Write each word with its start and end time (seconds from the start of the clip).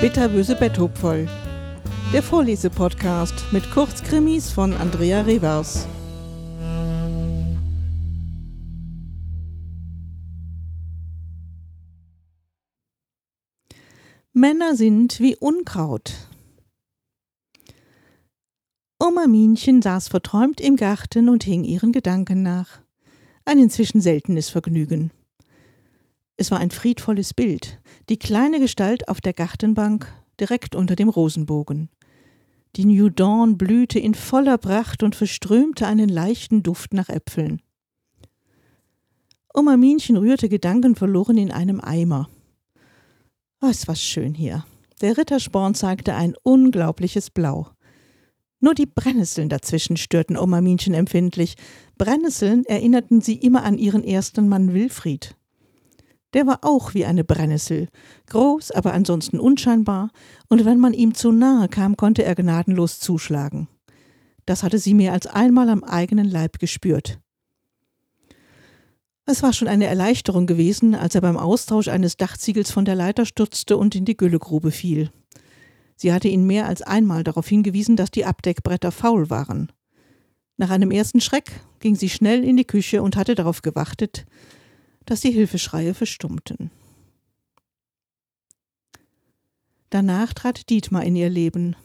Bitterböse 0.00 0.54
Betthupferl. 0.54 1.28
Der 2.12 2.22
Vorlesepodcast 2.22 3.52
mit 3.52 3.68
Kurzkrimis 3.72 4.48
von 4.48 4.72
Andrea 4.72 5.22
Revers. 5.22 5.88
Männer 14.32 14.76
sind 14.76 15.18
wie 15.18 15.34
Unkraut. 15.34 16.14
Oma 19.00 19.26
Minchen 19.26 19.82
saß 19.82 20.06
verträumt 20.06 20.60
im 20.60 20.76
Garten 20.76 21.28
und 21.28 21.42
hing 21.42 21.64
ihren 21.64 21.90
Gedanken 21.90 22.44
nach. 22.44 22.78
Ein 23.44 23.58
inzwischen 23.58 24.00
seltenes 24.00 24.48
Vergnügen. 24.48 25.10
Es 26.40 26.52
war 26.52 26.60
ein 26.60 26.70
friedvolles 26.70 27.34
Bild, 27.34 27.80
die 28.08 28.16
kleine 28.16 28.60
Gestalt 28.60 29.08
auf 29.08 29.20
der 29.20 29.32
Gartenbank 29.32 30.06
direkt 30.38 30.76
unter 30.76 30.94
dem 30.94 31.08
Rosenbogen. 31.08 31.90
Die 32.76 32.84
New 32.84 33.08
Dawn 33.08 33.58
blühte 33.58 33.98
in 33.98 34.14
voller 34.14 34.56
Pracht 34.56 35.02
und 35.02 35.16
verströmte 35.16 35.88
einen 35.88 36.08
leichten 36.08 36.62
Duft 36.62 36.94
nach 36.94 37.08
Äpfeln. 37.08 37.60
Oma 39.52 39.76
Minchen 39.76 40.16
rührte 40.16 40.48
gedankenverloren 40.48 41.36
in 41.38 41.50
einem 41.50 41.80
Eimer. 41.80 42.28
Oh, 43.60 43.66
es 43.68 43.88
war 43.88 43.96
schön 43.96 44.32
hier. 44.32 44.64
Der 45.00 45.18
Rittersporn 45.18 45.74
zeigte 45.74 46.14
ein 46.14 46.36
unglaubliches 46.44 47.30
Blau. 47.30 47.68
Nur 48.60 48.74
die 48.74 48.86
Brennnesseln 48.86 49.48
dazwischen 49.48 49.96
störten 49.96 50.36
Oma 50.36 50.60
Minchen 50.60 50.94
empfindlich. 50.94 51.56
Brennnesseln 51.96 52.64
erinnerten 52.64 53.20
sie 53.22 53.34
immer 53.34 53.64
an 53.64 53.76
ihren 53.76 54.04
ersten 54.04 54.46
Mann 54.48 54.72
Wilfried. 54.72 55.34
Der 56.34 56.46
war 56.46 56.58
auch 56.62 56.94
wie 56.94 57.06
eine 57.06 57.24
Brennnessel, 57.24 57.88
groß, 58.28 58.70
aber 58.72 58.92
ansonsten 58.92 59.40
unscheinbar, 59.40 60.10
und 60.48 60.64
wenn 60.64 60.78
man 60.78 60.92
ihm 60.92 61.14
zu 61.14 61.32
nahe 61.32 61.68
kam, 61.68 61.96
konnte 61.96 62.22
er 62.22 62.34
gnadenlos 62.34 63.00
zuschlagen. 63.00 63.68
Das 64.44 64.62
hatte 64.62 64.78
sie 64.78 64.94
mehr 64.94 65.12
als 65.12 65.26
einmal 65.26 65.68
am 65.70 65.84
eigenen 65.84 66.28
Leib 66.28 66.58
gespürt. 66.58 67.18
Es 69.24 69.42
war 69.42 69.52
schon 69.52 69.68
eine 69.68 69.84
Erleichterung 69.86 70.46
gewesen, 70.46 70.94
als 70.94 71.14
er 71.14 71.20
beim 71.20 71.36
Austausch 71.36 71.88
eines 71.88 72.16
Dachziegels 72.16 72.70
von 72.70 72.86
der 72.86 72.94
Leiter 72.94 73.26
stürzte 73.26 73.76
und 73.76 73.94
in 73.94 74.06
die 74.06 74.16
Güllegrube 74.16 74.70
fiel. 74.70 75.10
Sie 75.96 76.12
hatte 76.12 76.28
ihn 76.28 76.46
mehr 76.46 76.66
als 76.66 76.80
einmal 76.80 77.24
darauf 77.24 77.46
hingewiesen, 77.46 77.96
dass 77.96 78.10
die 78.10 78.24
Abdeckbretter 78.24 78.92
faul 78.92 79.28
waren. 79.28 79.70
Nach 80.56 80.70
einem 80.70 80.90
ersten 80.90 81.20
Schreck 81.20 81.60
ging 81.80 81.94
sie 81.94 82.08
schnell 82.08 82.42
in 82.42 82.56
die 82.56 82.64
Küche 82.64 83.02
und 83.02 83.16
hatte 83.16 83.34
darauf 83.34 83.60
gewartet, 83.60 84.24
dass 85.08 85.20
die 85.22 85.30
Hilfeschreie 85.30 85.94
verstummten. 85.94 86.70
Danach 89.88 90.34
trat 90.34 90.68
Dietmar 90.68 91.02
in 91.02 91.16
ihr 91.16 91.30
Leben. 91.30 91.76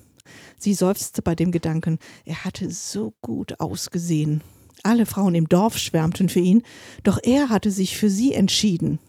Sie 0.60 0.74
seufzte 0.74 1.22
bei 1.22 1.34
dem 1.34 1.54
Gedanken, 1.54 2.00
er 2.26 2.44
hatte 2.44 2.70
so 2.70 3.14
gut 3.22 3.62
ausgesehen. 3.62 4.42
Alle 4.84 5.06
Frauen 5.06 5.36
im 5.36 5.48
Dorf 5.48 5.78
schwärmten 5.78 6.28
für 6.28 6.42
ihn, 6.42 6.64
doch 7.04 7.18
er 7.24 7.48
hatte 7.48 7.72
sich 7.72 7.96
für 7.98 8.10
sie 8.10 8.34
entschieden. 8.34 9.00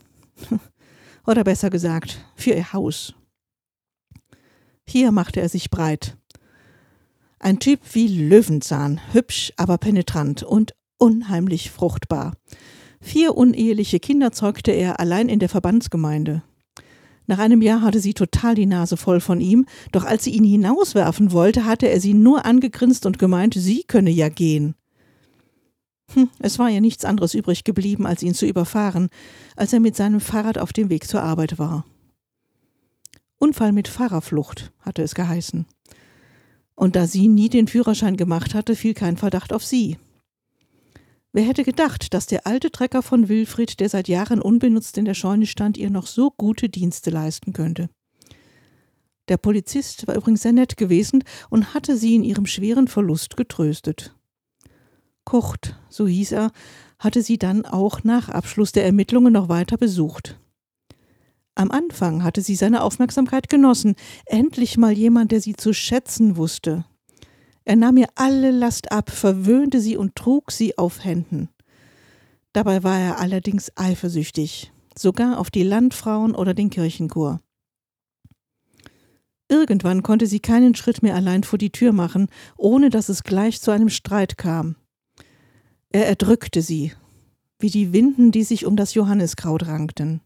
Oder 1.26 1.42
besser 1.42 1.70
gesagt, 1.70 2.24
für 2.36 2.52
ihr 2.52 2.72
Haus. 2.72 3.14
Hier 4.86 5.10
machte 5.10 5.40
er 5.40 5.48
sich 5.48 5.70
breit. 5.70 6.16
Ein 7.40 7.58
Typ 7.58 7.80
wie 7.94 8.06
Löwenzahn, 8.06 9.00
hübsch, 9.12 9.52
aber 9.56 9.76
penetrant 9.78 10.44
und 10.44 10.76
unheimlich 10.98 11.72
fruchtbar. 11.72 12.34
Vier 13.04 13.36
uneheliche 13.36 14.00
Kinder 14.00 14.32
zeugte 14.32 14.72
er 14.72 14.98
allein 14.98 15.28
in 15.28 15.38
der 15.38 15.50
Verbandsgemeinde. 15.50 16.42
Nach 17.26 17.38
einem 17.38 17.60
Jahr 17.60 17.82
hatte 17.82 18.00
sie 18.00 18.14
total 18.14 18.54
die 18.54 18.64
Nase 18.64 18.96
voll 18.96 19.20
von 19.20 19.42
ihm, 19.42 19.66
doch 19.92 20.04
als 20.04 20.24
sie 20.24 20.30
ihn 20.30 20.42
hinauswerfen 20.42 21.30
wollte, 21.30 21.66
hatte 21.66 21.86
er 21.86 22.00
sie 22.00 22.14
nur 22.14 22.46
angegrinst 22.46 23.04
und 23.04 23.18
gemeint, 23.18 23.54
sie 23.58 23.84
könne 23.84 24.10
ja 24.10 24.30
gehen. 24.30 24.74
Hm, 26.14 26.30
es 26.38 26.58
war 26.58 26.70
ja 26.70 26.80
nichts 26.80 27.04
anderes 27.04 27.34
übrig 27.34 27.62
geblieben, 27.62 28.06
als 28.06 28.22
ihn 28.22 28.32
zu 28.32 28.46
überfahren, 28.46 29.10
als 29.54 29.74
er 29.74 29.80
mit 29.80 29.94
seinem 29.94 30.20
Fahrrad 30.20 30.56
auf 30.56 30.72
dem 30.72 30.88
Weg 30.88 31.06
zur 31.06 31.22
Arbeit 31.22 31.58
war. 31.58 31.84
Unfall 33.36 33.72
mit 33.72 33.86
Fahrerflucht, 33.86 34.72
hatte 34.80 35.02
es 35.02 35.14
geheißen. 35.14 35.66
Und 36.74 36.96
da 36.96 37.06
sie 37.06 37.28
nie 37.28 37.50
den 37.50 37.68
Führerschein 37.68 38.16
gemacht 38.16 38.54
hatte, 38.54 38.74
fiel 38.74 38.94
kein 38.94 39.18
Verdacht 39.18 39.52
auf 39.52 39.62
sie. 39.62 39.98
Wer 41.34 41.42
hätte 41.42 41.64
gedacht, 41.64 42.14
dass 42.14 42.26
der 42.26 42.46
alte 42.46 42.70
Trecker 42.70 43.02
von 43.02 43.28
Wilfried, 43.28 43.80
der 43.80 43.88
seit 43.88 44.06
Jahren 44.06 44.40
unbenutzt 44.40 44.96
in 44.98 45.04
der 45.04 45.14
Scheune 45.14 45.46
stand, 45.46 45.76
ihr 45.76 45.90
noch 45.90 46.06
so 46.06 46.30
gute 46.30 46.68
Dienste 46.68 47.10
leisten 47.10 47.52
könnte. 47.52 47.90
Der 49.26 49.36
Polizist 49.36 50.06
war 50.06 50.14
übrigens 50.14 50.42
sehr 50.42 50.52
nett 50.52 50.76
gewesen 50.76 51.24
und 51.50 51.74
hatte 51.74 51.96
sie 51.96 52.14
in 52.14 52.22
ihrem 52.22 52.46
schweren 52.46 52.86
Verlust 52.86 53.36
getröstet. 53.36 54.14
Kurt, 55.24 55.76
so 55.88 56.06
hieß 56.06 56.30
er, 56.32 56.52
hatte 57.00 57.20
sie 57.20 57.36
dann 57.36 57.66
auch 57.66 58.04
nach 58.04 58.28
Abschluss 58.28 58.70
der 58.70 58.84
Ermittlungen 58.84 59.32
noch 59.32 59.48
weiter 59.48 59.76
besucht. 59.76 60.38
Am 61.56 61.72
Anfang 61.72 62.22
hatte 62.22 62.42
sie 62.42 62.54
seine 62.54 62.80
Aufmerksamkeit 62.80 63.48
genossen, 63.48 63.96
endlich 64.26 64.76
mal 64.76 64.92
jemand, 64.92 65.32
der 65.32 65.40
sie 65.40 65.56
zu 65.56 65.72
schätzen 65.72 66.36
wusste. 66.36 66.84
Er 67.64 67.76
nahm 67.76 67.96
ihr 67.96 68.08
alle 68.14 68.50
Last 68.50 68.92
ab, 68.92 69.10
verwöhnte 69.10 69.80
sie 69.80 69.96
und 69.96 70.16
trug 70.16 70.52
sie 70.52 70.76
auf 70.76 71.04
Händen. 71.04 71.48
Dabei 72.52 72.82
war 72.82 72.98
er 72.98 73.18
allerdings 73.18 73.72
eifersüchtig, 73.76 74.72
sogar 74.96 75.38
auf 75.38 75.50
die 75.50 75.62
Landfrauen 75.62 76.34
oder 76.34 76.54
den 76.54 76.70
Kirchenchor. 76.70 77.40
Irgendwann 79.48 80.02
konnte 80.02 80.26
sie 80.26 80.40
keinen 80.40 80.74
Schritt 80.74 81.02
mehr 81.02 81.14
allein 81.14 81.42
vor 81.42 81.58
die 81.58 81.72
Tür 81.72 81.92
machen, 81.92 82.28
ohne 82.56 82.90
dass 82.90 83.08
es 83.08 83.24
gleich 83.24 83.60
zu 83.60 83.70
einem 83.70 83.88
Streit 83.88 84.38
kam. 84.38 84.76
Er 85.90 86.06
erdrückte 86.06 86.62
sie, 86.62 86.92
wie 87.58 87.70
die 87.70 87.92
Winden, 87.92 88.30
die 88.30 88.44
sich 88.44 88.66
um 88.66 88.76
das 88.76 88.94
Johanniskraut 88.94 89.66
rankten. 89.66 90.20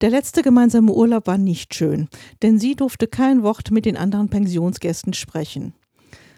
Der 0.00 0.10
letzte 0.10 0.42
gemeinsame 0.42 0.92
Urlaub 0.92 1.26
war 1.26 1.38
nicht 1.38 1.74
schön, 1.74 2.08
denn 2.42 2.58
sie 2.60 2.76
durfte 2.76 3.08
kein 3.08 3.42
Wort 3.42 3.72
mit 3.72 3.84
den 3.84 3.96
anderen 3.96 4.28
Pensionsgästen 4.28 5.12
sprechen. 5.12 5.74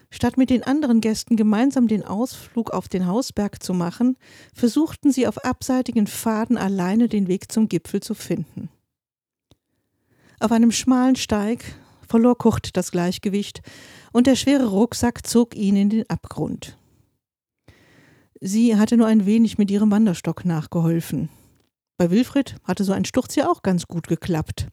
Statt 0.09 0.35
mit 0.35 0.49
den 0.49 0.63
anderen 0.63 0.99
Gästen 0.99 1.37
gemeinsam 1.37 1.87
den 1.87 2.03
Ausflug 2.03 2.71
auf 2.71 2.89
den 2.89 3.05
Hausberg 3.05 3.63
zu 3.63 3.73
machen, 3.73 4.17
versuchten 4.53 5.11
sie 5.11 5.27
auf 5.27 5.45
abseitigen 5.45 6.07
Pfaden 6.07 6.57
alleine 6.57 7.07
den 7.07 7.27
Weg 7.27 7.51
zum 7.51 7.69
Gipfel 7.69 8.01
zu 8.01 8.13
finden. 8.13 8.69
Auf 10.39 10.51
einem 10.51 10.71
schmalen 10.71 11.15
Steig 11.15 11.63
verlor 12.07 12.37
Kurt 12.37 12.75
das 12.75 12.91
Gleichgewicht 12.91 13.61
und 14.11 14.27
der 14.27 14.35
schwere 14.35 14.65
Rucksack 14.65 15.25
zog 15.25 15.55
ihn 15.55 15.75
in 15.75 15.89
den 15.89 16.09
Abgrund. 16.09 16.77
Sie 18.41 18.75
hatte 18.75 18.97
nur 18.97 19.05
ein 19.05 19.27
wenig 19.27 19.59
mit 19.59 19.69
ihrem 19.69 19.91
Wanderstock 19.91 20.45
nachgeholfen. 20.45 21.29
Bei 22.01 22.09
Wilfried 22.09 22.55
hatte 22.63 22.83
so 22.83 22.93
ein 22.93 23.05
Sturz 23.05 23.35
ja 23.35 23.47
auch 23.47 23.61
ganz 23.61 23.85
gut 23.85 24.07
geklappt. 24.07 24.69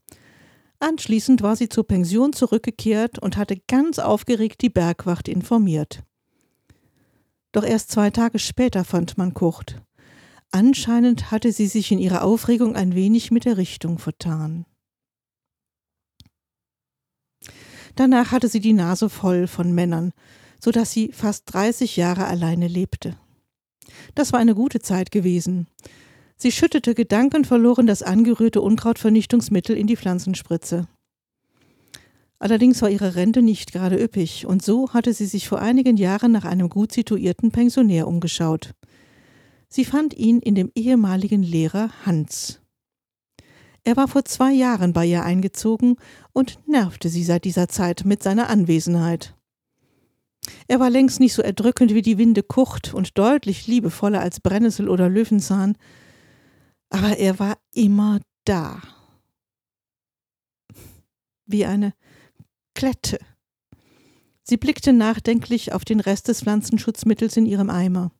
Anschließend 0.79 1.43
war 1.43 1.55
sie 1.55 1.69
zur 1.69 1.85
Pension 1.85 2.33
zurückgekehrt 2.33 3.19
und 3.19 3.37
hatte 3.37 3.61
ganz 3.67 3.99
aufgeregt 3.99 4.63
die 4.63 4.71
Bergwacht 4.71 5.27
informiert. 5.27 6.01
Doch 7.51 7.63
erst 7.63 7.91
zwei 7.91 8.09
Tage 8.09 8.39
später 8.39 8.83
fand 8.83 9.19
man 9.19 9.35
Kurt. 9.35 9.79
Anscheinend 10.49 11.29
hatte 11.29 11.51
sie 11.51 11.67
sich 11.67 11.91
in 11.91 11.99
ihrer 11.99 12.23
Aufregung 12.23 12.75
ein 12.75 12.95
wenig 12.95 13.29
mit 13.29 13.45
der 13.45 13.57
Richtung 13.57 13.99
vertan. 13.99 14.65
Danach 17.93 18.31
hatte 18.31 18.47
sie 18.47 18.59
die 18.59 18.73
Nase 18.73 19.07
voll 19.07 19.45
von 19.45 19.71
Männern, 19.71 20.13
so 20.59 20.71
dass 20.71 20.91
sie 20.91 21.11
fast 21.11 21.53
30 21.53 21.95
Jahre 21.95 22.25
alleine 22.25 22.67
lebte. 22.67 23.19
Das 24.15 24.33
war 24.33 24.39
eine 24.39 24.55
gute 24.55 24.79
Zeit 24.79 25.11
gewesen. 25.11 25.67
Sie 26.41 26.53
schüttete 26.53 26.95
gedankenverloren 26.95 27.85
das 27.85 28.01
angerührte 28.01 28.61
Unkrautvernichtungsmittel 28.61 29.75
in 29.75 29.87
die 29.87 29.97
Pflanzenspritze. 29.97 30.87
Allerdings 32.39 32.81
war 32.81 32.89
ihre 32.89 33.15
Rente 33.15 33.41
nicht 33.41 33.73
gerade 33.73 34.01
üppig, 34.01 34.45
und 34.45 34.63
so 34.63 34.93
hatte 34.93 35.13
sie 35.13 35.25
sich 35.25 35.49
vor 35.49 35.59
einigen 35.59 35.97
Jahren 35.97 36.31
nach 36.31 36.45
einem 36.45 36.69
gut 36.69 36.93
situierten 36.93 37.51
Pensionär 37.51 38.07
umgeschaut. 38.07 38.73
Sie 39.67 39.83
fand 39.83 40.13
ihn 40.13 40.39
in 40.39 40.55
dem 40.55 40.71
ehemaligen 40.75 41.43
Lehrer 41.43 41.89
Hans. 42.05 42.61
Er 43.83 43.97
war 43.97 44.07
vor 44.07 44.23
zwei 44.23 44.53
Jahren 44.53 44.93
bei 44.93 45.05
ihr 45.05 45.23
eingezogen 45.23 45.97
und 46.31 46.57
nervte 46.65 47.09
sie 47.09 47.25
seit 47.25 47.43
dieser 47.43 47.67
Zeit 47.67 48.05
mit 48.05 48.23
seiner 48.23 48.49
Anwesenheit. 48.49 49.35
Er 50.69 50.79
war 50.79 50.89
längst 50.89 51.19
nicht 51.19 51.33
so 51.33 51.41
erdrückend 51.41 51.93
wie 51.93 52.01
die 52.01 52.17
Winde 52.17 52.43
Kucht 52.43 52.93
und 52.93 53.17
deutlich 53.17 53.67
liebevoller 53.67 54.21
als 54.21 54.39
Brennnessel 54.39 54.87
oder 54.87 55.09
Löwenzahn, 55.09 55.75
aber 56.89 57.17
er 57.17 57.39
war 57.39 57.57
immer 57.73 58.19
da. 58.45 58.81
Wie 61.45 61.65
eine 61.65 61.93
Klette. 62.73 63.19
Sie 64.43 64.57
blickte 64.57 64.93
nachdenklich 64.93 65.73
auf 65.73 65.85
den 65.85 65.99
Rest 65.99 66.27
des 66.27 66.41
Pflanzenschutzmittels 66.41 67.37
in 67.37 67.45
ihrem 67.45 67.69
Eimer. 67.69 68.11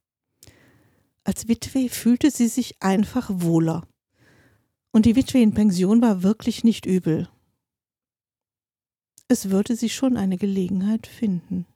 Als 1.23 1.47
Witwe 1.47 1.89
fühlte 1.89 2.31
sie 2.31 2.47
sich 2.47 2.81
einfach 2.81 3.29
wohler. 3.33 3.87
Und 4.91 5.05
die 5.05 5.15
Witwe 5.15 5.39
in 5.39 5.53
Pension 5.53 6.01
war 6.01 6.23
wirklich 6.23 6.63
nicht 6.63 6.85
übel. 6.85 7.29
es 9.31 9.51
würde 9.51 9.75
sich 9.75 9.93
schon 9.93 10.17
eine 10.17 10.37
Gelegenheit 10.37 11.05
finden. 11.05 11.67